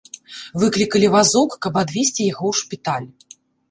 Выклікалі 0.63 1.11
вазок, 1.17 1.49
каб 1.69 1.73
адвезці 1.85 2.21
яго 2.33 2.45
ў 2.55 2.65
шпіталь. 2.65 3.09